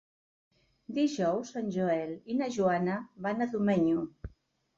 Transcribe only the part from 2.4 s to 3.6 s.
na Joana van a